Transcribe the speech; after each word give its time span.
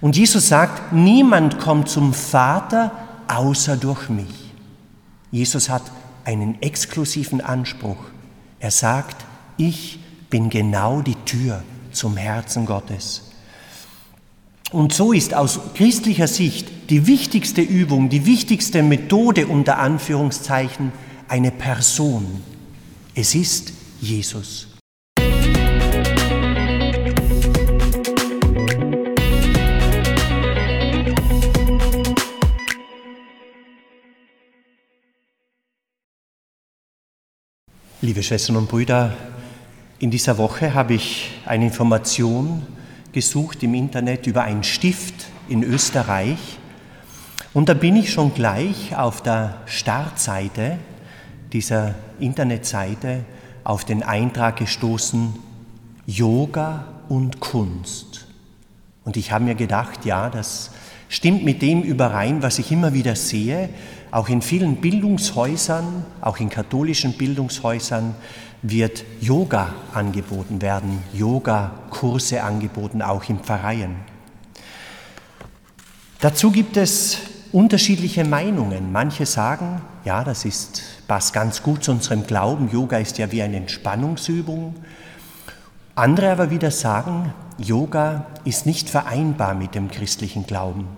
Und 0.00 0.16
Jesus 0.16 0.48
sagt, 0.48 0.92
niemand 0.92 1.58
kommt 1.58 1.88
zum 1.88 2.12
Vater 2.12 2.92
außer 3.28 3.76
durch 3.76 4.08
mich. 4.08 4.52
Jesus 5.30 5.68
hat 5.68 5.82
einen 6.24 6.60
exklusiven 6.62 7.40
Anspruch. 7.40 7.96
Er 8.60 8.70
sagt, 8.70 9.24
ich 9.56 9.98
bin 10.28 10.50
genau 10.50 11.00
die 11.00 11.14
Tür 11.24 11.62
zum 11.92 12.16
Herzen 12.16 12.66
Gottes. 12.66 13.22
Und 14.72 14.92
so 14.92 15.12
ist 15.12 15.34
aus 15.34 15.60
christlicher 15.74 16.26
Sicht 16.26 16.90
die 16.90 17.06
wichtigste 17.06 17.62
Übung, 17.62 18.08
die 18.08 18.26
wichtigste 18.26 18.82
Methode 18.82 19.46
unter 19.46 19.78
Anführungszeichen 19.78 20.92
eine 21.28 21.50
Person. 21.50 22.42
Es 23.14 23.34
ist 23.34 23.72
Jesus. 24.00 24.75
Liebe 38.06 38.22
Schwestern 38.22 38.54
und 38.54 38.68
Brüder, 38.68 39.16
in 39.98 40.12
dieser 40.12 40.38
Woche 40.38 40.74
habe 40.74 40.94
ich 40.94 41.40
eine 41.44 41.64
Information 41.64 42.64
gesucht 43.10 43.64
im 43.64 43.74
Internet 43.74 44.28
über 44.28 44.44
einen 44.44 44.62
Stift 44.62 45.26
in 45.48 45.64
Österreich 45.64 46.38
und 47.52 47.68
da 47.68 47.74
bin 47.74 47.96
ich 47.96 48.12
schon 48.12 48.32
gleich 48.32 48.96
auf 48.96 49.24
der 49.24 49.56
Startseite 49.66 50.78
dieser 51.52 51.96
Internetseite 52.20 53.24
auf 53.64 53.84
den 53.84 54.04
Eintrag 54.04 54.58
gestoßen, 54.58 55.34
Yoga 56.06 56.84
und 57.08 57.40
Kunst. 57.40 58.28
Und 59.04 59.16
ich 59.16 59.32
habe 59.32 59.46
mir 59.46 59.56
gedacht, 59.56 60.04
ja, 60.04 60.30
das 60.30 60.70
stimmt 61.08 61.44
mit 61.44 61.60
dem 61.60 61.82
überein, 61.82 62.40
was 62.40 62.60
ich 62.60 62.70
immer 62.70 62.92
wieder 62.92 63.16
sehe, 63.16 63.68
auch 64.10 64.28
in 64.28 64.42
vielen 64.42 64.76
Bildungshäusern, 64.76 66.04
auch 66.20 66.38
in 66.38 66.48
katholischen 66.48 67.14
Bildungshäusern 67.14 68.14
wird 68.62 69.04
Yoga 69.20 69.74
angeboten 69.92 70.62
werden, 70.62 71.02
Yoga-Kurse 71.12 72.42
angeboten, 72.42 73.02
auch 73.02 73.28
in 73.28 73.38
Pfarreien. 73.40 73.96
Dazu 76.20 76.50
gibt 76.50 76.76
es 76.76 77.18
unterschiedliche 77.52 78.24
Meinungen. 78.24 78.90
Manche 78.92 79.26
sagen, 79.26 79.82
ja, 80.04 80.24
das 80.24 80.44
ist, 80.44 80.82
passt 81.06 81.32
ganz 81.32 81.62
gut 81.62 81.84
zu 81.84 81.92
unserem 81.92 82.26
Glauben, 82.26 82.70
Yoga 82.70 82.98
ist 82.98 83.18
ja 83.18 83.30
wie 83.32 83.42
eine 83.42 83.56
Entspannungsübung. 83.58 84.74
Andere 85.94 86.32
aber 86.32 86.50
wieder 86.50 86.70
sagen, 86.70 87.32
Yoga 87.58 88.26
ist 88.44 88.66
nicht 88.66 88.90
vereinbar 88.90 89.54
mit 89.54 89.74
dem 89.74 89.90
christlichen 89.90 90.46
Glauben. 90.46 90.88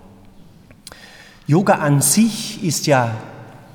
Yoga 1.49 1.79
an 1.79 1.99
sich 1.99 2.63
ist 2.63 2.85
ja 2.85 3.17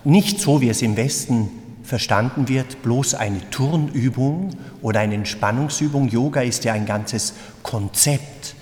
nicht 0.05 0.39
so, 0.39 0.61
wie 0.61 0.69
es 0.69 0.80
im 0.80 0.97
Westen 0.97 1.50
verstanden 1.83 2.47
wird, 2.47 2.83
bloß 2.84 3.14
eine 3.14 3.50
Turnübung 3.50 4.50
oder 4.80 5.00
eine 5.00 5.14
Entspannungsübung. 5.17 6.06
Yoga 6.06 6.42
ist 6.42 6.62
ja 6.62 6.72
ein 6.72 6.86
ganzes 6.86 7.34
Konzept. 7.64 8.55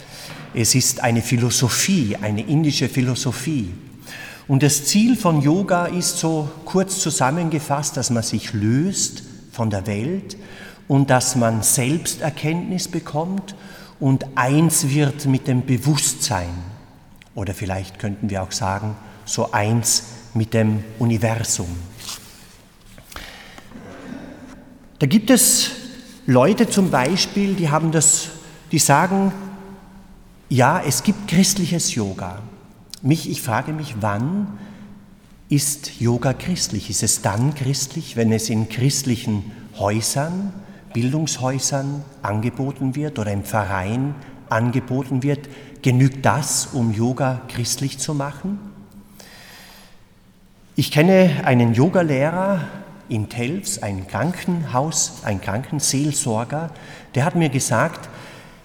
Es 0.55 0.75
ist 0.75 1.03
eine 1.03 1.21
Philosophie, 1.21 2.17
eine 2.23 2.41
indische 2.41 2.89
Philosophie. 2.89 3.75
Und 4.49 4.63
das 4.63 4.87
Ziel 4.87 5.15
von 5.15 5.43
Yoga 5.43 5.85
ist 5.85 6.19
so 6.19 6.49
kurz 6.65 6.99
zusammengefasst, 7.01 7.99
dass 7.99 8.09
man 8.09 8.23
sich 8.23 8.55
löst 8.55 9.25
von 9.53 9.69
der 9.69 9.87
Welt 9.87 10.39
und 10.89 11.11
dass 11.11 11.37
man 11.37 11.61
Selbsterkenntnis 11.61 12.89
bekommt 12.89 13.57
und 14.01 14.25
eins 14.37 14.89
wird 14.89 15.27
mit 15.27 15.49
dem 15.49 15.67
Bewusstsein. 15.67 16.72
Oder 17.35 17.55
vielleicht 17.55 17.99
könnten 17.99 18.31
wir 18.31 18.43
auch 18.43 18.53
sagen, 18.53 18.97
so 19.25 19.53
eins 19.53 20.05
mit 20.35 20.55
dem 20.55 20.85
Universum. 20.99 21.69
Da 24.99 25.07
gibt 25.07 25.31
es 25.31 25.71
Leute 26.27 26.69
zum 26.69 26.91
Beispiel, 26.91 27.55
die 27.55 27.71
haben 27.71 27.91
das, 27.91 28.29
die 28.71 28.79
sagen, 28.79 29.33
ja, 30.49 30.83
es 30.87 31.03
gibt 31.03 31.29
christliches 31.29 31.95
Yoga. 31.95 32.41
Mich, 33.01 33.29
ich 33.29 33.43
frage 33.43 33.73
mich, 33.73 33.97
wann 34.01 34.59
ist 35.49 36.01
Yoga 36.01 36.33
christlich? 36.33 36.89
Ist 36.89 37.03
es 37.03 37.23
dann 37.23 37.55
christlich, 37.55 38.17
wenn 38.17 38.33
es 38.33 38.49
in 38.49 38.69
christlichen 38.69 39.51
Häusern, 39.79 40.53
Bildungshäusern 40.95 42.05
angeboten 42.23 42.95
wird 42.95 43.19
oder 43.19 43.33
im 43.33 43.45
Verein 43.45 44.15
angeboten 44.49 45.23
wird? 45.23 45.49
Genügt 45.83 46.25
das, 46.25 46.67
um 46.73 46.93
Yoga 46.93 47.43
christlich 47.49 47.99
zu 47.99 48.15
machen? 48.15 48.59
Ich 50.77 50.91
kenne 50.91 51.43
einen 51.45 51.75
Yogalehrer, 51.75 52.61
in 53.09 53.29
Telfs, 53.29 53.83
ein 53.83 54.07
Krankenhaus, 54.07 55.23
ein 55.25 55.41
Krankenseelsorger, 55.41 56.71
der 57.15 57.25
hat 57.27 57.35
mir 57.35 57.51
gesagt, 57.51 58.09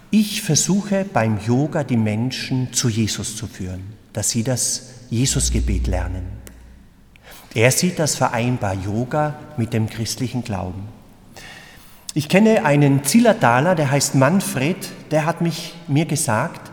ich 0.10 0.42
versuche 0.42 1.04
beim 1.04 1.40
Yoga 1.46 1.84
die 1.84 1.98
Menschen 1.98 2.72
zu 2.72 2.88
Jesus 2.88 3.36
zu 3.36 3.46
führen, 3.46 3.84
dass 4.14 4.30
sie 4.30 4.44
das 4.44 4.94
Jesusgebet 5.10 5.88
lernen. 5.88 6.26
Er 7.54 7.72
sieht 7.72 8.00
das 8.00 8.16
vereinbar 8.16 8.74
Yoga 8.74 9.36
mit 9.58 9.74
dem 9.74 9.90
christlichen 9.90 10.44
Glauben. 10.44 10.88
Ich 12.14 12.30
kenne 12.30 12.64
einen 12.64 13.04
Zillertaler, 13.04 13.76
der 13.76 13.92
heißt 13.92 14.16
Manfred, 14.16 14.78
der 15.12 15.26
hat 15.26 15.42
mich, 15.42 15.76
mir 15.88 16.06
gesagt, 16.06 16.67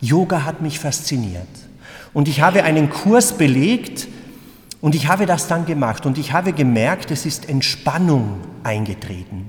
Yoga 0.00 0.44
hat 0.44 0.60
mich 0.60 0.78
fasziniert. 0.78 1.48
Und 2.12 2.28
ich 2.28 2.40
habe 2.40 2.64
einen 2.64 2.90
Kurs 2.90 3.36
belegt, 3.36 4.08
und 4.84 4.94
ich 4.94 5.08
habe 5.08 5.24
das 5.24 5.46
dann 5.46 5.64
gemacht 5.64 6.04
und 6.04 6.18
ich 6.18 6.34
habe 6.34 6.52
gemerkt, 6.52 7.10
es 7.10 7.24
ist 7.24 7.48
Entspannung 7.48 8.42
eingetreten. 8.64 9.46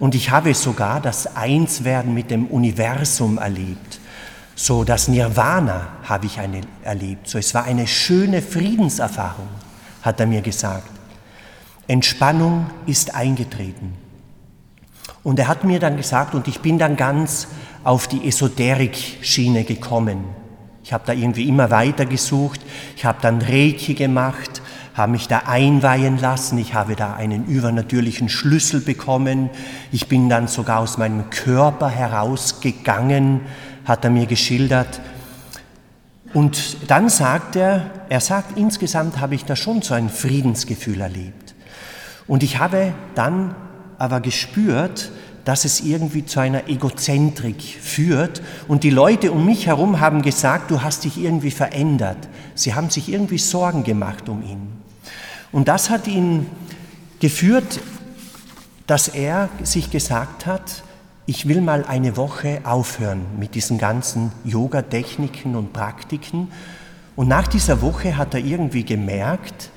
Und 0.00 0.16
ich 0.16 0.30
habe 0.32 0.52
sogar 0.54 1.00
das 1.00 1.36
Einswerden 1.36 2.12
mit 2.12 2.28
dem 2.32 2.48
Universum 2.48 3.38
erlebt. 3.38 4.00
So 4.56 4.82
das 4.82 5.06
Nirvana 5.06 5.86
habe 6.02 6.26
ich 6.26 6.40
eine, 6.40 6.62
erlebt. 6.82 7.28
So 7.28 7.38
es 7.38 7.54
war 7.54 7.66
eine 7.66 7.86
schöne 7.86 8.42
Friedenserfahrung, 8.42 9.46
hat 10.02 10.18
er 10.18 10.26
mir 10.26 10.42
gesagt. 10.42 10.90
Entspannung 11.86 12.66
ist 12.86 13.14
eingetreten. 13.14 13.94
Und 15.22 15.38
er 15.38 15.46
hat 15.46 15.62
mir 15.62 15.78
dann 15.78 15.96
gesagt, 15.96 16.34
und 16.34 16.48
ich 16.48 16.58
bin 16.58 16.80
dann 16.80 16.96
ganz 16.96 17.46
auf 17.84 18.06
die 18.08 18.26
Esoterik-Schiene 18.26 19.64
gekommen. 19.64 20.24
Ich 20.84 20.92
habe 20.92 21.04
da 21.06 21.12
irgendwie 21.12 21.48
immer 21.48 21.70
weiter 21.70 22.06
gesucht. 22.06 22.60
Ich 22.96 23.04
habe 23.04 23.18
dann 23.22 23.40
Reiki 23.40 23.94
gemacht, 23.94 24.62
habe 24.94 25.12
mich 25.12 25.28
da 25.28 25.42
einweihen 25.46 26.18
lassen. 26.18 26.58
Ich 26.58 26.74
habe 26.74 26.96
da 26.96 27.14
einen 27.14 27.46
übernatürlichen 27.46 28.28
Schlüssel 28.28 28.80
bekommen. 28.80 29.50
Ich 29.92 30.08
bin 30.08 30.28
dann 30.28 30.48
sogar 30.48 30.80
aus 30.80 30.98
meinem 30.98 31.30
Körper 31.30 31.88
herausgegangen, 31.88 33.40
hat 33.84 34.04
er 34.04 34.10
mir 34.10 34.26
geschildert. 34.26 35.00
Und 36.34 36.90
dann 36.90 37.08
sagt 37.08 37.56
er, 37.56 37.90
er 38.08 38.20
sagt, 38.20 38.56
insgesamt 38.58 39.20
habe 39.20 39.34
ich 39.34 39.44
da 39.44 39.54
schon 39.54 39.82
so 39.82 39.94
ein 39.94 40.08
Friedensgefühl 40.08 41.00
erlebt. 41.00 41.54
Und 42.26 42.42
ich 42.42 42.58
habe 42.58 42.94
dann 43.14 43.54
aber 43.98 44.20
gespürt, 44.20 45.12
dass 45.44 45.64
es 45.64 45.80
irgendwie 45.80 46.24
zu 46.24 46.40
einer 46.40 46.68
Egozentrik 46.68 47.60
führt. 47.60 48.42
Und 48.68 48.84
die 48.84 48.90
Leute 48.90 49.32
um 49.32 49.44
mich 49.44 49.66
herum 49.66 50.00
haben 50.00 50.22
gesagt, 50.22 50.70
du 50.70 50.82
hast 50.82 51.04
dich 51.04 51.18
irgendwie 51.18 51.50
verändert. 51.50 52.28
Sie 52.54 52.74
haben 52.74 52.90
sich 52.90 53.08
irgendwie 53.08 53.38
Sorgen 53.38 53.84
gemacht 53.84 54.28
um 54.28 54.42
ihn. 54.42 54.68
Und 55.50 55.68
das 55.68 55.90
hat 55.90 56.06
ihn 56.06 56.46
geführt, 57.20 57.80
dass 58.86 59.08
er 59.08 59.48
sich 59.62 59.90
gesagt 59.90 60.46
hat, 60.46 60.82
ich 61.26 61.46
will 61.46 61.60
mal 61.60 61.84
eine 61.84 62.16
Woche 62.16 62.60
aufhören 62.64 63.24
mit 63.38 63.54
diesen 63.54 63.78
ganzen 63.78 64.32
Yoga-Techniken 64.44 65.54
und 65.54 65.72
Praktiken. 65.72 66.48
Und 67.14 67.28
nach 67.28 67.46
dieser 67.46 67.80
Woche 67.80 68.16
hat 68.16 68.34
er 68.34 68.40
irgendwie 68.40 68.84
gemerkt, 68.84 69.70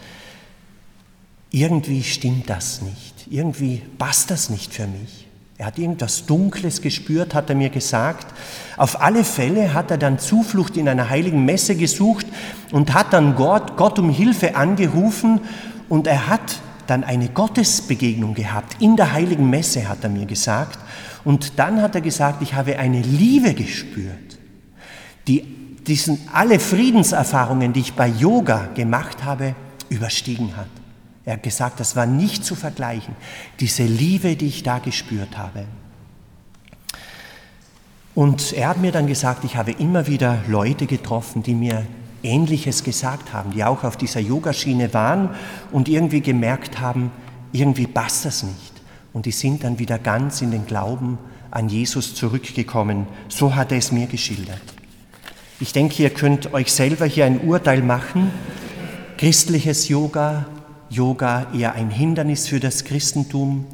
irgendwie 1.51 2.03
stimmt 2.03 2.49
das 2.49 2.81
nicht, 2.81 3.27
irgendwie 3.29 3.81
passt 3.97 4.31
das 4.31 4.49
nicht 4.49 4.73
für 4.73 4.87
mich. 4.87 5.24
Er 5.57 5.67
hat 5.67 5.79
irgendwas 5.79 6.25
Dunkles 6.25 6.81
gespürt, 6.81 7.33
hat 7.33 7.49
er 7.49 7.55
mir 7.55 7.69
gesagt. 7.69 8.27
Auf 8.75 9.01
alle 9.01 9.23
Fälle 9.23 9.73
hat 9.73 9.89
er 9.89 9.97
dann 9.97 10.19
Zuflucht 10.19 10.75
in 10.75 10.89
einer 10.89 11.09
heiligen 11.09 11.45
Messe 11.45 11.75
gesucht 11.75 12.25
und 12.71 12.93
hat 12.93 13.13
dann 13.13 13.35
Gott, 13.35 13.77
Gott 13.77 13.97
um 13.97 14.09
Hilfe 14.09 14.55
angerufen 14.55 15.39
und 15.87 16.07
er 16.07 16.27
hat 16.27 16.59
dann 16.87 17.03
eine 17.05 17.29
Gottesbegegnung 17.29 18.33
gehabt. 18.33 18.81
In 18.81 18.97
der 18.97 19.13
heiligen 19.13 19.49
Messe 19.49 19.87
hat 19.87 20.03
er 20.03 20.09
mir 20.09 20.25
gesagt. 20.25 20.77
Und 21.23 21.57
dann 21.57 21.81
hat 21.81 21.95
er 21.95 22.01
gesagt, 22.01 22.41
ich 22.41 22.53
habe 22.53 22.77
eine 22.77 23.01
Liebe 23.01 23.53
gespürt, 23.53 24.37
die 25.27 25.41
diesen 25.87 26.19
alle 26.33 26.59
Friedenserfahrungen, 26.59 27.71
die 27.71 27.79
ich 27.79 27.93
bei 27.93 28.07
Yoga 28.07 28.69
gemacht 28.75 29.23
habe, 29.23 29.55
überstiegen 29.89 30.55
hat. 30.57 30.67
Er 31.25 31.33
hat 31.33 31.43
gesagt, 31.43 31.79
das 31.79 31.95
war 31.95 32.05
nicht 32.05 32.45
zu 32.45 32.55
vergleichen, 32.55 33.15
diese 33.59 33.83
Liebe, 33.83 34.35
die 34.35 34.47
ich 34.47 34.63
da 34.63 34.77
gespürt 34.77 35.37
habe. 35.37 35.65
Und 38.13 38.53
er 38.53 38.69
hat 38.69 38.77
mir 38.79 38.91
dann 38.91 39.07
gesagt, 39.07 39.43
ich 39.43 39.57
habe 39.57 39.71
immer 39.71 40.07
wieder 40.07 40.39
Leute 40.47 40.85
getroffen, 40.85 41.43
die 41.43 41.55
mir 41.55 41.85
Ähnliches 42.23 42.83
gesagt 42.83 43.33
haben, 43.33 43.51
die 43.51 43.63
auch 43.63 43.83
auf 43.83 43.97
dieser 43.97 44.19
Yogaschiene 44.19 44.93
waren 44.93 45.29
und 45.71 45.89
irgendwie 45.89 46.21
gemerkt 46.21 46.79
haben, 46.79 47.11
irgendwie 47.51 47.87
passt 47.87 48.25
das 48.25 48.43
nicht. 48.43 48.73
Und 49.11 49.25
die 49.25 49.31
sind 49.31 49.63
dann 49.63 49.79
wieder 49.79 49.99
ganz 49.99 50.41
in 50.41 50.51
den 50.51 50.65
Glauben 50.65 51.17
an 51.51 51.69
Jesus 51.69 52.15
zurückgekommen. 52.15 53.07
So 53.29 53.55
hat 53.55 53.71
er 53.71 53.77
es 53.77 53.91
mir 53.91 54.07
geschildert. 54.07 54.61
Ich 55.59 55.71
denke, 55.71 56.03
ihr 56.03 56.09
könnt 56.09 56.53
euch 56.53 56.71
selber 56.71 57.05
hier 57.05 57.25
ein 57.25 57.41
Urteil 57.41 57.81
machen. 57.81 58.31
Christliches 59.17 59.87
Yoga, 59.87 60.45
Yoga 60.89 61.47
eher 61.53 61.73
ein 61.73 61.89
Hindernis 61.89 62.47
für 62.47 62.59
das 62.59 62.83
Christentum. 62.83 63.65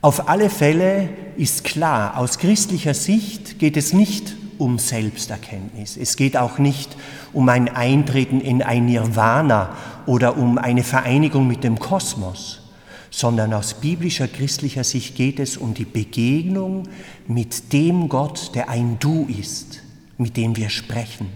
Auf 0.00 0.28
alle 0.28 0.50
Fälle 0.50 1.08
ist 1.36 1.64
klar, 1.64 2.18
aus 2.18 2.38
christlicher 2.38 2.94
Sicht 2.94 3.58
geht 3.58 3.76
es 3.76 3.92
nicht 3.92 4.34
um 4.58 4.78
Selbsterkenntnis. 4.78 5.96
Es 5.96 6.16
geht 6.16 6.36
auch 6.36 6.58
nicht 6.58 6.96
um 7.32 7.48
ein 7.48 7.68
Eintreten 7.68 8.40
in 8.40 8.62
ein 8.62 8.86
Nirvana 8.86 9.76
oder 10.06 10.36
um 10.36 10.58
eine 10.58 10.84
Vereinigung 10.84 11.48
mit 11.48 11.64
dem 11.64 11.78
Kosmos, 11.78 12.60
sondern 13.10 13.52
aus 13.52 13.74
biblischer 13.74 14.28
christlicher 14.28 14.84
Sicht 14.84 15.14
geht 15.14 15.38
es 15.38 15.56
um 15.56 15.74
die 15.74 15.84
Begegnung 15.84 16.88
mit 17.26 17.72
dem 17.72 18.08
Gott, 18.08 18.54
der 18.54 18.68
ein 18.68 18.98
Du 18.98 19.26
ist, 19.26 19.80
mit 20.18 20.36
dem 20.36 20.56
wir 20.56 20.68
sprechen, 20.68 21.28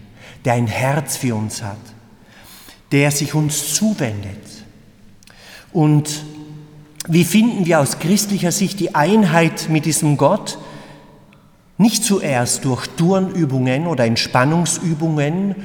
der 0.45 0.53
ein 0.53 0.67
Herz 0.67 1.17
für 1.17 1.35
uns 1.35 1.63
hat, 1.63 1.77
der 2.91 3.11
sich 3.11 3.33
uns 3.33 3.73
zuwendet. 3.73 4.58
Und 5.71 6.23
wie 7.07 7.23
finden 7.23 7.65
wir 7.65 7.79
aus 7.79 7.99
christlicher 7.99 8.51
Sicht 8.51 8.79
die 8.79 8.95
Einheit 8.95 9.69
mit 9.69 9.85
diesem 9.85 10.17
Gott? 10.17 10.57
Nicht 11.77 12.03
zuerst 12.03 12.65
durch 12.65 12.87
Turnübungen 12.87 13.87
oder 13.87 14.05
Entspannungsübungen 14.05 15.55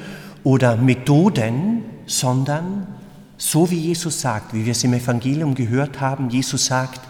oder 0.43 0.77
Methoden, 0.77 1.83
sondern 2.05 2.87
so 3.37 3.69
wie 3.69 3.79
Jesus 3.79 4.21
sagt, 4.21 4.53
wie 4.53 4.65
wir 4.65 4.71
es 4.71 4.83
im 4.83 4.93
Evangelium 4.93 5.55
gehört 5.55 5.99
haben, 5.99 6.29
Jesus 6.29 6.67
sagt, 6.67 7.01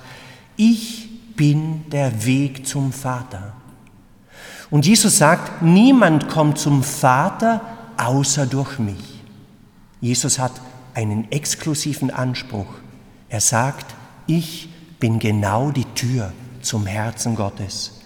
ich 0.57 1.07
bin 1.35 1.83
der 1.91 2.25
Weg 2.25 2.65
zum 2.65 2.91
Vater. 2.91 3.53
Und 4.71 4.85
Jesus 4.85 5.17
sagt, 5.17 5.61
niemand 5.61 6.29
kommt 6.29 6.57
zum 6.57 6.81
Vater 6.81 7.61
außer 7.97 8.47
durch 8.47 8.79
mich. 8.79 9.21
Jesus 10.01 10.39
hat 10.39 10.53
einen 10.93 11.31
exklusiven 11.31 12.09
Anspruch. 12.09 12.65
Er 13.35 13.41
sagt, 13.41 13.93
ich 14.27 14.69
bin 14.97 15.19
genau 15.19 15.69
die 15.69 15.83
Tür 15.93 16.31
zum 16.61 16.85
Herzen 16.85 17.35
Gottes. 17.35 17.99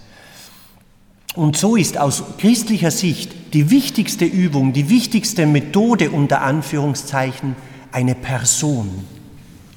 Und 1.35 1.55
so 1.55 1.75
ist 1.75 1.99
aus 1.99 2.23
christlicher 2.39 2.89
Sicht 2.89 3.53
die 3.53 3.69
wichtigste 3.69 4.25
Übung, 4.25 4.73
die 4.73 4.89
wichtigste 4.89 5.45
Methode 5.45 6.09
unter 6.09 6.41
Anführungszeichen 6.41 7.55
eine 7.91 8.15
Person. 8.15 9.05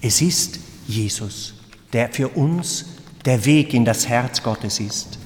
Es 0.00 0.22
ist 0.22 0.58
Jesus, 0.86 1.52
der 1.92 2.08
für 2.08 2.28
uns 2.28 2.86
der 3.26 3.44
Weg 3.44 3.74
in 3.74 3.84
das 3.84 4.08
Herz 4.08 4.42
Gottes 4.42 4.80
ist. 4.80 5.18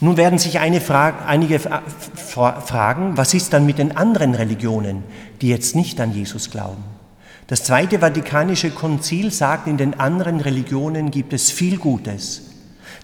Nun 0.00 0.16
werden 0.16 0.40
sich 0.40 0.58
Frage, 0.80 1.24
einige 1.24 1.60
fragen, 1.60 3.16
was 3.16 3.32
ist 3.32 3.52
dann 3.52 3.64
mit 3.64 3.78
den 3.78 3.96
anderen 3.96 4.34
Religionen, 4.34 5.04
die 5.40 5.50
jetzt 5.50 5.76
nicht 5.76 6.00
an 6.00 6.12
Jesus 6.12 6.50
glauben? 6.50 6.95
Das 7.48 7.62
Zweite 7.62 8.00
Vatikanische 8.00 8.70
Konzil 8.70 9.30
sagt, 9.30 9.68
in 9.68 9.76
den 9.76 10.00
anderen 10.00 10.40
Religionen 10.40 11.12
gibt 11.12 11.32
es 11.32 11.52
viel 11.52 11.78
Gutes. 11.78 12.42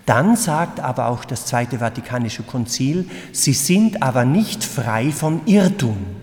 Dann 0.05 0.35
sagt 0.35 0.81
aber 0.81 1.07
auch 1.07 1.25
das 1.25 1.47
Zweite 1.47 1.79
Vatikanische 1.79 2.43
Konzil, 2.43 3.09
sie 3.31 3.53
sind 3.53 4.03
aber 4.03 4.25
nicht 4.25 4.65
frei 4.65 5.13
vom 5.13 5.43
Irrtum. 5.47 6.22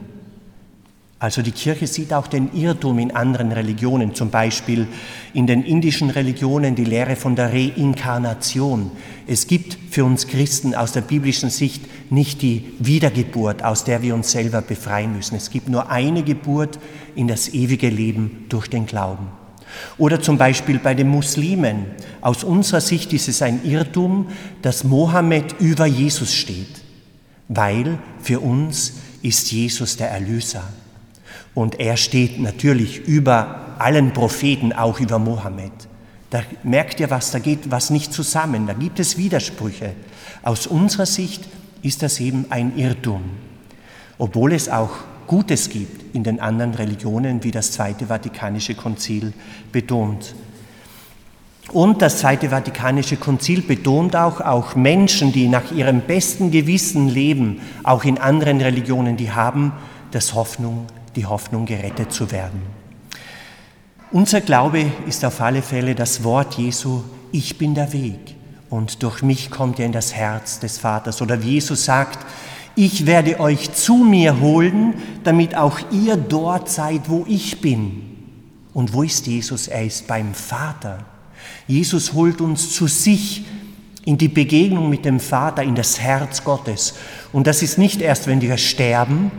Also 1.22 1.42
die 1.42 1.52
Kirche 1.52 1.86
sieht 1.86 2.14
auch 2.14 2.28
den 2.28 2.54
Irrtum 2.54 2.98
in 2.98 3.12
anderen 3.12 3.52
Religionen, 3.52 4.16
zum 4.16 4.30
Beispiel 4.30 4.88
in 5.34 5.48
den 5.48 5.64
indischen 5.64 6.10
Religionen 6.10 6.76
die 6.76 6.86
Lehre 6.86 7.18
von 7.18 7.36
der 7.36 7.52
Reinkarnation. 7.52 8.90
Es 9.28 9.46
gibt 9.46 9.78
für 9.92 10.06
uns 10.06 10.28
Christen 10.28 10.74
aus 10.74 10.94
der 10.94 11.02
biblischen 11.02 11.50
Sicht 11.50 11.84
nicht 12.10 12.42
die 12.42 12.72
Wiedergeburt, 12.80 13.66
aus 13.66 13.84
der 13.84 14.02
wir 14.02 14.16
uns 14.16 14.32
selber 14.32 14.62
befreien 14.62 15.14
müssen. 15.14 15.36
Es 15.36 15.50
gibt 15.50 15.68
nur 15.68 15.90
eine 15.90 16.24
Geburt 16.24 16.80
in 17.16 17.28
das 17.28 17.50
ewige 17.50 17.90
Leben 17.90 18.46
durch 18.48 18.70
den 18.70 18.86
Glauben. 18.86 19.28
Oder 19.98 20.22
zum 20.22 20.38
Beispiel 20.38 20.80
bei 20.80 20.94
den 20.94 21.10
Muslimen. 21.10 21.88
Aus 22.22 22.46
unserer 22.46 22.82
Sicht 22.82 23.12
ist 23.12 23.28
es 23.28 23.42
ein 23.42 23.66
Irrtum, 23.66 24.30
dass 24.62 24.86
Mohammed 24.86 25.60
über 25.60 25.86
Jesus 25.86 26.34
steht, 26.34 26.82
weil 27.50 28.00
für 28.22 28.40
uns 28.40 28.94
ist 29.22 29.52
Jesus 29.52 29.98
der 29.98 30.10
Erlöser. 30.12 30.64
Und 31.54 31.80
er 31.80 31.98
steht 31.98 32.40
natürlich 32.40 33.08
über 33.08 33.76
allen 33.80 34.14
Propheten, 34.14 34.74
auch 34.74 35.00
über 35.00 35.20
Mohammed. 35.20 35.72
Da 36.30 36.44
merkt 36.64 37.00
ihr 37.00 37.10
was, 37.10 37.32
da 37.32 37.40
geht 37.40 37.72
was 37.72 37.90
nicht 37.90 38.14
zusammen, 38.14 38.68
da 38.68 38.74
gibt 38.74 39.00
es 39.00 39.18
Widersprüche. 39.18 39.94
Aus 40.44 40.68
unserer 40.68 41.06
Sicht 41.08 41.44
ist 41.82 42.04
das 42.04 42.20
eben 42.20 42.46
ein 42.50 42.78
Irrtum, 42.78 43.24
obwohl 44.18 44.54
es 44.54 44.70
auch 44.70 44.92
Gutes 45.26 45.70
gibt 45.70 46.16
in 46.16 46.24
den 46.24 46.40
anderen 46.40 46.74
Religionen, 46.74 47.44
wie 47.44 47.52
das 47.52 47.72
Zweite 47.72 48.08
Vatikanische 48.08 48.76
Konzil 48.76 49.34
betont. 49.72 50.34
Und 51.72 52.02
das 52.02 52.18
Zweite 52.20 52.50
Vatikanische 52.50 53.16
Konzil 53.16 53.62
betont 53.62 54.16
auch, 54.16 54.42
auch 54.42 54.76
Menschen, 54.76 55.32
die 55.32 55.48
nach 55.48 55.72
ihrem 55.72 56.02
besten 56.02 56.50
Gewissen 56.50 57.08
leben, 57.08 57.62
auch 57.84 58.04
in 58.06 58.18
anderen 58.18 58.60
Religionen, 58.60 59.18
die 59.18 59.32
haben 59.32 59.74
das 60.10 60.34
Hoffnung, 60.34 60.88
die 61.20 61.26
Hoffnung, 61.26 61.66
gerettet 61.66 62.14
zu 62.14 62.32
werden. 62.32 62.62
Unser 64.12 64.40
Glaube 64.40 64.90
ist 65.06 65.26
auf 65.26 65.42
alle 65.42 65.62
Fälle 65.62 65.94
das 65.94 66.24
Wort 66.24 66.54
Jesu, 66.54 67.04
ich 67.34 67.58
bin 67.58 67.76
der 67.76 67.92
Weg 67.92 68.36
und 68.70 69.04
durch 69.04 69.22
mich 69.22 69.52
kommt 69.52 69.80
ihr 69.80 69.86
in 69.86 69.92
das 69.92 70.16
Herz 70.16 70.62
des 70.62 70.78
Vaters. 70.78 71.22
Oder 71.22 71.44
wie 71.44 71.56
Jesus 71.56 71.84
sagt, 71.84 72.26
ich 72.76 73.06
werde 73.06 73.42
euch 73.42 73.74
zu 73.74 73.98
mir 73.98 74.40
holen, 74.40 74.94
damit 75.26 75.56
auch 75.56 75.80
ihr 75.92 76.16
dort 76.16 76.70
seid, 76.70 77.10
wo 77.10 77.26
ich 77.28 77.60
bin. 77.60 78.02
Und 78.74 78.94
wo 78.94 79.04
ist 79.04 79.28
Jesus? 79.28 79.68
Er 79.68 79.84
ist 79.84 80.08
beim 80.08 80.34
Vater. 80.34 81.06
Jesus 81.68 82.14
holt 82.14 82.40
uns 82.40 82.74
zu 82.74 82.88
sich 82.88 83.44
in 84.06 84.18
die 84.18 84.30
Begegnung 84.30 84.90
mit 84.90 85.04
dem 85.04 85.20
Vater, 85.20 85.64
in 85.64 85.76
das 85.76 86.00
Herz 86.00 86.46
Gottes. 86.46 86.94
Und 87.34 87.46
das 87.46 87.62
ist 87.62 87.78
nicht 87.78 88.02
erst, 88.02 88.28
wenn 88.28 88.40
wir 88.40 88.56
sterben, 88.56 89.32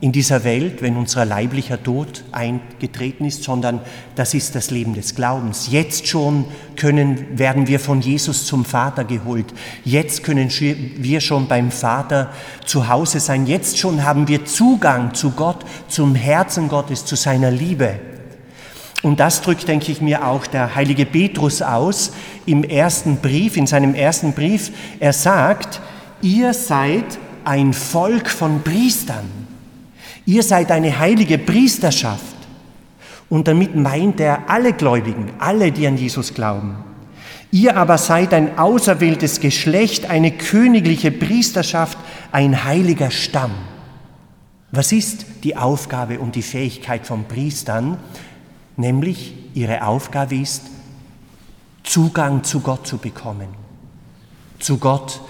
in 0.00 0.12
dieser 0.12 0.44
Welt, 0.44 0.82
wenn 0.82 0.96
unser 0.96 1.24
leiblicher 1.24 1.82
Tod 1.82 2.22
eingetreten 2.30 3.24
ist, 3.24 3.42
sondern 3.42 3.80
das 4.14 4.34
ist 4.34 4.54
das 4.54 4.70
Leben 4.70 4.92
des 4.92 5.14
Glaubens. 5.14 5.68
Jetzt 5.70 6.06
schon 6.06 6.44
können, 6.76 7.38
werden 7.38 7.66
wir 7.66 7.80
von 7.80 8.02
Jesus 8.02 8.44
zum 8.44 8.66
Vater 8.66 9.04
geholt. 9.04 9.54
Jetzt 9.84 10.22
können 10.22 10.50
wir 10.50 11.20
schon 11.20 11.48
beim 11.48 11.70
Vater 11.70 12.30
zu 12.66 12.88
Hause 12.88 13.20
sein. 13.20 13.46
Jetzt 13.46 13.78
schon 13.78 14.04
haben 14.04 14.28
wir 14.28 14.44
Zugang 14.44 15.14
zu 15.14 15.30
Gott, 15.30 15.64
zum 15.88 16.14
Herzen 16.14 16.68
Gottes, 16.68 17.06
zu 17.06 17.16
seiner 17.16 17.50
Liebe. 17.50 17.98
Und 19.02 19.18
das 19.18 19.40
drückt, 19.40 19.66
denke 19.66 19.92
ich 19.92 20.02
mir, 20.02 20.26
auch 20.26 20.46
der 20.46 20.74
heilige 20.74 21.06
Petrus 21.06 21.62
aus 21.62 22.12
im 22.44 22.64
ersten 22.64 23.16
Brief, 23.16 23.56
in 23.56 23.66
seinem 23.66 23.94
ersten 23.94 24.34
Brief. 24.34 24.72
Er 25.00 25.14
sagt, 25.14 25.80
ihr 26.20 26.52
seid 26.52 27.18
ein 27.44 27.72
Volk 27.72 28.28
von 28.28 28.62
Priestern. 28.62 29.45
Ihr 30.26 30.42
seid 30.42 30.72
eine 30.72 30.98
heilige 30.98 31.38
Priesterschaft. 31.38 32.36
Und 33.28 33.48
damit 33.48 33.74
meint 33.74 34.20
er 34.20 34.50
alle 34.50 34.72
Gläubigen, 34.72 35.30
alle, 35.38 35.72
die 35.72 35.86
an 35.86 35.96
Jesus 35.96 36.34
glauben. 36.34 36.76
Ihr 37.52 37.76
aber 37.76 37.96
seid 37.96 38.34
ein 38.34 38.58
auserwähltes 38.58 39.40
Geschlecht, 39.40 40.10
eine 40.10 40.32
königliche 40.32 41.12
Priesterschaft, 41.12 41.96
ein 42.32 42.64
heiliger 42.64 43.10
Stamm. 43.10 43.52
Was 44.72 44.92
ist 44.92 45.26
die 45.44 45.56
Aufgabe 45.56 46.18
und 46.18 46.34
die 46.34 46.42
Fähigkeit 46.42 47.06
von 47.06 47.24
Priestern? 47.24 47.96
Nämlich 48.76 49.34
ihre 49.54 49.86
Aufgabe 49.86 50.36
ist, 50.36 50.62
Zugang 51.84 52.42
zu 52.42 52.60
Gott 52.60 52.86
zu 52.86 52.98
bekommen, 52.98 53.48
zu 54.58 54.78
Gott 54.78 55.20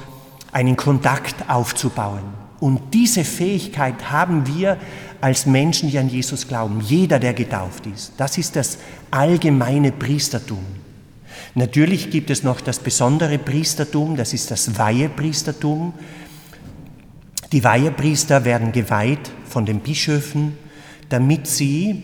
einen 0.53 0.77
Kontakt 0.77 1.49
aufzubauen 1.49 2.46
und 2.61 2.81
diese 2.95 3.25
Fähigkeit 3.25 4.11
haben 4.11 4.47
wir 4.47 4.79
als 5.21 5.47
Menschen, 5.47 5.91
die 5.91 5.99
an 5.99 6.09
Jesus 6.09 6.49
glauben. 6.49 6.81
Jeder, 6.81 7.19
der 7.19 7.35
getauft 7.35 7.87
ist. 7.87 8.13
Das 8.17 8.39
ist 8.39 8.57
das 8.57 8.79
allgemeine 9.11 9.93
Priestertum. 9.93 10.65
Natürlich 11.55 12.11
gibt 12.11 12.31
es 12.31 12.43
noch 12.43 12.61
das 12.61 12.79
besondere 12.79 13.39
Priestertum, 13.39 14.17
das 14.17 14.33
ist 14.33 14.51
das 14.51 14.79
Weihepriestertum. 14.79 15.95
Die 17.53 17.63
Weihepriester 17.65 18.45
werden 18.45 18.73
geweiht 18.73 19.31
von 19.49 19.67
den 19.67 19.81
Bischöfen, 19.81 20.59
damit 21.09 21.47
sie 21.47 22.03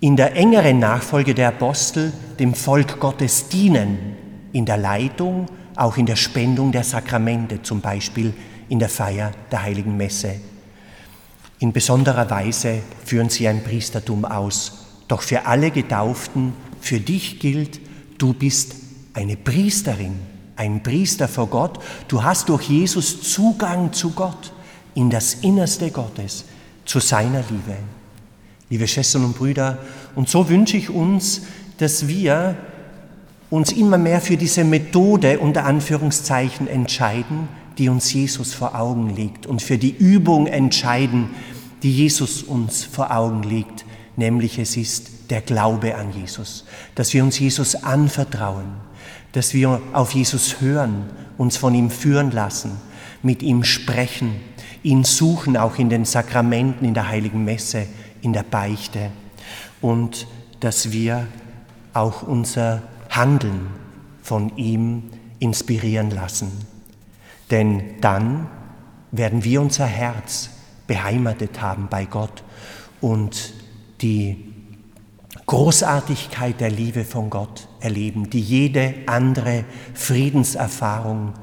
in 0.00 0.16
der 0.16 0.36
engeren 0.36 0.78
Nachfolge 0.78 1.34
der 1.34 1.48
Apostel 1.48 2.12
dem 2.38 2.54
Volk 2.54 3.00
Gottes 3.00 3.48
dienen, 3.48 3.98
in 4.52 4.66
der 4.66 4.76
Leitung 4.76 5.46
auch 5.76 5.96
in 5.96 6.06
der 6.06 6.16
Spendung 6.16 6.72
der 6.72 6.84
Sakramente, 6.84 7.62
zum 7.62 7.80
Beispiel 7.80 8.32
in 8.74 8.80
der 8.80 8.88
Feier 8.88 9.30
der 9.52 9.62
heiligen 9.62 9.96
Messe. 9.96 10.34
In 11.60 11.72
besonderer 11.72 12.28
Weise 12.28 12.80
führen 13.04 13.28
sie 13.28 13.46
ein 13.46 13.62
Priestertum 13.62 14.24
aus. 14.24 14.86
Doch 15.06 15.22
für 15.22 15.46
alle 15.46 15.70
Getauften, 15.70 16.54
für 16.80 16.98
dich 16.98 17.38
gilt, 17.38 17.78
du 18.18 18.32
bist 18.32 18.74
eine 19.12 19.36
Priesterin, 19.36 20.18
ein 20.56 20.82
Priester 20.82 21.28
vor 21.28 21.46
Gott. 21.46 21.78
Du 22.08 22.24
hast 22.24 22.48
durch 22.48 22.62
Jesus 22.62 23.22
Zugang 23.22 23.92
zu 23.92 24.10
Gott, 24.10 24.52
in 24.96 25.08
das 25.08 25.34
Innerste 25.34 25.92
Gottes, 25.92 26.44
zu 26.84 26.98
seiner 26.98 27.44
Liebe. 27.48 27.76
Liebe 28.70 28.88
Schwestern 28.88 29.24
und 29.24 29.38
Brüder, 29.38 29.78
und 30.16 30.28
so 30.28 30.48
wünsche 30.48 30.76
ich 30.76 30.90
uns, 30.90 31.42
dass 31.78 32.08
wir 32.08 32.56
uns 33.50 33.70
immer 33.70 33.98
mehr 33.98 34.20
für 34.20 34.36
diese 34.36 34.64
Methode 34.64 35.38
unter 35.38 35.64
Anführungszeichen 35.64 36.66
entscheiden, 36.66 37.46
die 37.78 37.88
uns 37.88 38.12
Jesus 38.12 38.54
vor 38.54 38.74
Augen 38.74 39.14
legt 39.14 39.46
und 39.46 39.62
für 39.62 39.78
die 39.78 39.94
Übung 39.96 40.46
entscheiden, 40.46 41.30
die 41.82 41.92
Jesus 41.92 42.42
uns 42.42 42.84
vor 42.84 43.14
Augen 43.14 43.42
legt, 43.42 43.84
nämlich 44.16 44.58
es 44.58 44.76
ist 44.76 45.30
der 45.30 45.40
Glaube 45.40 45.96
an 45.96 46.12
Jesus, 46.12 46.64
dass 46.94 47.12
wir 47.12 47.24
uns 47.24 47.38
Jesus 47.38 47.74
anvertrauen, 47.74 48.72
dass 49.32 49.54
wir 49.54 49.80
auf 49.92 50.12
Jesus 50.12 50.60
hören, 50.60 51.10
uns 51.36 51.56
von 51.56 51.74
ihm 51.74 51.90
führen 51.90 52.30
lassen, 52.30 52.72
mit 53.22 53.42
ihm 53.42 53.64
sprechen, 53.64 54.36
ihn 54.82 55.04
suchen, 55.04 55.56
auch 55.56 55.78
in 55.78 55.88
den 55.88 56.04
Sakramenten, 56.04 56.86
in 56.86 56.94
der 56.94 57.08
heiligen 57.08 57.44
Messe, 57.44 57.86
in 58.22 58.32
der 58.32 58.44
Beichte. 58.44 59.10
Und 59.80 60.26
dass 60.60 60.92
wir 60.92 61.26
auch 61.92 62.22
unser 62.22 62.82
Handeln 63.10 63.66
von 64.22 64.56
ihm 64.56 65.04
inspirieren 65.38 66.10
lassen. 66.10 66.73
Denn 67.50 68.00
dann 68.00 68.48
werden 69.10 69.44
wir 69.44 69.60
unser 69.60 69.86
Herz 69.86 70.50
beheimatet 70.86 71.60
haben 71.60 71.88
bei 71.88 72.04
Gott 72.04 72.42
und 73.00 73.52
die 74.00 74.52
Großartigkeit 75.46 76.60
der 76.60 76.70
Liebe 76.70 77.04
von 77.04 77.30
Gott 77.30 77.68
erleben, 77.80 78.30
die 78.30 78.40
jede 78.40 78.94
andere 79.06 79.64
Friedenserfahrung, 79.92 81.34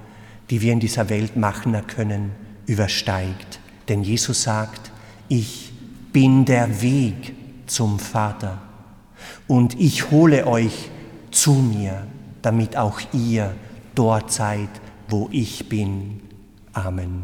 die 0.50 0.62
wir 0.62 0.74
in 0.74 0.80
dieser 0.80 1.10
Welt 1.10 1.36
machen 1.36 1.76
können, 1.88 2.32
übersteigt. 2.66 3.60
Denn 3.90 4.04
Jesus 4.04 4.44
sagt, 4.44 4.92
ich 5.28 5.72
bin 6.12 6.46
der 6.46 6.82
Weg 6.82 7.34
zum 7.68 8.00
Vater 8.00 8.60
und 9.48 9.80
ich 9.80 10.12
hole 10.12 10.48
euch 10.48 10.90
zu 11.30 11.54
mir, 11.54 12.08
damit 12.42 12.76
auch 12.76 13.00
ihr 13.14 13.54
dort 13.96 14.32
seid, 14.32 14.70
wo 15.12 15.28
ich 15.32 15.68
bin. 15.68 16.22
Amen. 16.74 17.24